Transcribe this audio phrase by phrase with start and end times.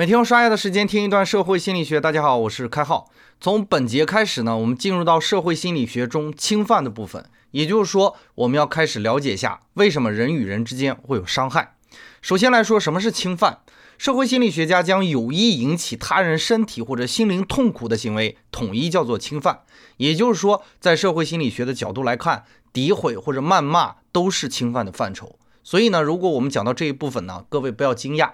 [0.00, 2.00] 每天用刷牙的时间听一段社会心理学。
[2.00, 3.10] 大家好，我是开浩。
[3.38, 11.74] 从本节开始呢，我们进入到社会心理学中侵犯的部分，也就是说，我们要开始了解一下为什么人与人之间会有伤害。
[12.22, 13.58] 首先来说，什么是侵犯？
[13.98, 19.64] 社会心理学家将有意引起他人身体或者心灵痛苦的行为统一叫做侵犯。
[19.98, 25.36] 也就是说，在社会心理学的角度来看，诋毁或者谩骂都是侵犯的范畴。
[25.62, 28.30] 所以呢，如果我们讲到这一部分呢，各位不要惊讶。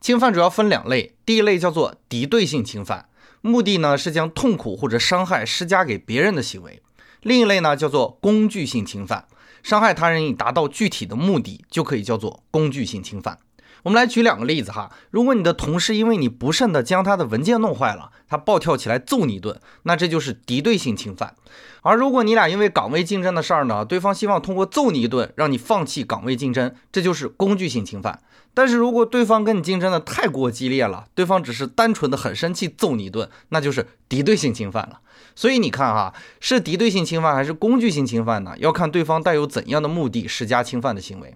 [0.00, 3.08] 侵犯主要分两类，第一类叫做敌对性侵犯，
[3.40, 6.80] 目的呢是将痛苦或者伤害施加给别人的行为；
[7.22, 9.26] 另一类呢叫做工具性侵犯，
[9.62, 13.38] 伤害他人以达到具体的目的，就可以叫做工具性侵犯。
[13.86, 21.34] 我们来举两个例子哈，如果你的同事因为你不慎的将他的文件弄坏了，他暴跳起来揍你一顿，那这就是敌对性侵犯；
[21.82, 28.18] 而如果你俩因为岗位竞争的事儿呢，对方希望通过揍你一顿让你放弃岗位竞争，这就是工具性侵犯。
[28.54, 34.98] 但是如果对方跟你竞争的太过激烈了，对方只是单纯的很生气揍你一顿，那就是敌对性侵犯了。
[35.34, 38.54] 所以你看哈，是敌对性侵犯还是工具性侵犯呢？
[38.58, 41.34] 要看对方带有怎样的目的施加侵犯的行为。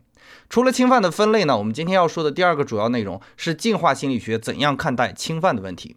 [0.48, 5.96] 除了侵犯的分类呢，我们今天要说的第二个主要内容是进化心理学怎样看待侵犯的问题。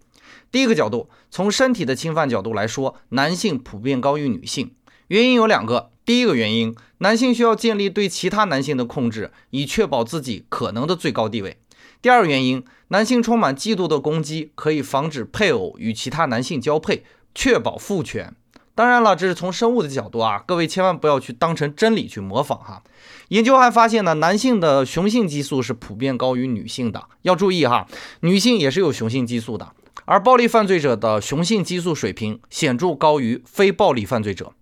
[0.52, 4.74] 第一个角度，从身体的侵犯角度来说，男性普遍高于女性，
[5.08, 5.92] 原因有两个。
[6.06, 11.58] 第一个原因，男性需要建立对其他男性的控制，以确保自己可能的最高地位。
[12.02, 18.36] 第二个原因，男性充满嫉妒的攻击可以防止配偶与其他男性交配，确保父权。
[18.76, 22.82] 当然了，这是从生物的角度啊，各位千万不要去当成真理去模仿哈。
[23.28, 27.88] 研究还发现呢，男性的雄性激素是普遍高于女性的，要注意哈，
[28.22, 29.74] 女性也是有雄性激素的，
[30.06, 34.54] 而暴力犯罪者的雄性激素水平显著高于非暴力犯罪者。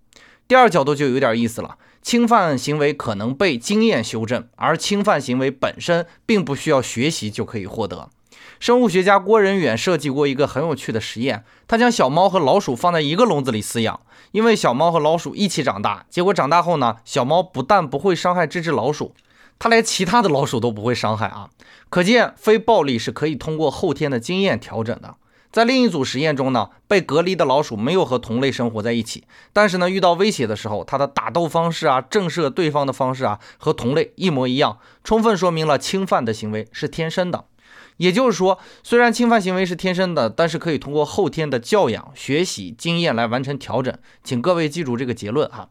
[0.45, 8.09] 第二角度就有点意思了，侵犯行为可能被经验修正，而侵犯行为本身并不需要学习就可以获得。
[8.59, 13.99] 生物学家郭仁远设计过一个很有趣的实验，他将小猫和老鼠放在一个笼子里饲养，
[14.31, 19.13] 因为小猫和老鼠一起长大，结果长大后呢，小猫不但不会伤害这只老鼠，
[19.59, 21.49] 它连其他的老鼠都不会伤害啊！
[21.89, 25.15] 可见非暴力是可以通过后天的经验调整的。
[25.51, 37.43] 在另一组实验中呢，被隔离的老鼠没有和同类生活在一起，但是呢，遇到威胁的时候，它的打斗方式啊，震慑对方的方式啊，和同类一模一样，充分说明了侵犯的行为是天生的。
[38.01, 43.95] 也就是说，虽然侵犯行为是天生的，但是可以通过后天的教养、学习、经验来完成调整。
[44.23, 45.69] 请各位记住这个结论哈。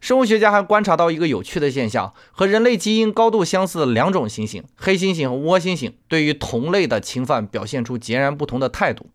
[0.00, 9.06] 生物学家还观察到一个有趣的现象：和人类基因高度相似的两种猩猩——黑猩猩和倭猩猩，对于同类的侵犯表现出截然不同的态度。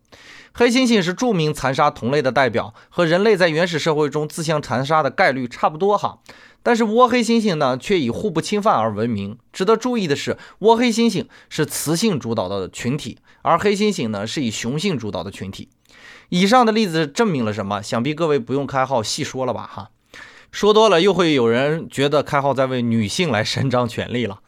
[0.52, 6.18] 黑猩猩是著名残杀同类的代表，和人类在原始社会中自相残杀的概率差不多哈。
[6.62, 9.36] 但是倭黑猩猩呢，却以互不侵犯而闻名。
[9.52, 15.68] 值得注意的是，倭黑猩猩是雌性主导的群体，而黑猩猩呢是以雄性主导的群体。
[16.28, 17.82] 以上的例子证明了什么？
[17.82, 19.68] 想必各位不用开号细说了吧？
[19.70, 19.90] 哈，
[20.54, 24.38] 说多了又会有人觉得开号在为女性来伸张权利了。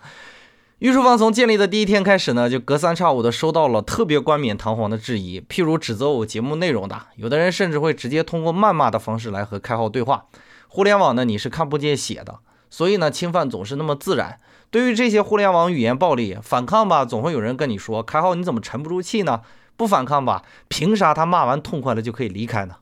[0.78, 10.26] 御书房从建立的第一天开始呢，就隔三差五的收到了特别冠冕堂皇的质疑，譬如指责我节目内容的，有的人甚至会直接通过谩骂的方式来和开号对话。
[10.68, 12.38] 互联网呢，你是看不见血的，
[12.70, 14.38] 所以呢，侵犯总是那么自然。
[14.70, 19.40] 对于这些互联网语言暴力，反抗吧，总会有人跟你说：“开号，你怎么沉不住气呢？
[19.76, 22.76] 不反抗吧，凭啥他骂完痛快了就可以离开呢？”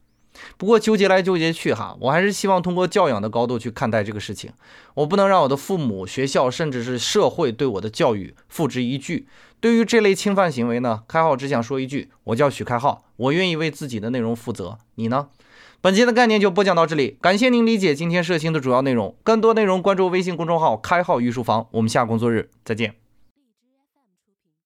[0.56, 4.52] 不过纠结来纠结去哈，我还是希望通过教养的高度去看待这个事情。
[4.94, 9.26] 我不能让我的父母、学校，甚至是社会对我的教育付之一炬。
[9.60, 14.78] 对于这类侵犯行为呢，开号只想说一句：我叫许开号，我愿意为自己的内容负责。
[14.96, 15.28] 你呢？
[15.80, 19.14] 本期的概念就播讲到这里，感谢您理解今天社星的主要内容。
[19.22, 23.03] 更多内容关注微信公众号“开号御书房”，我们下工作日再见。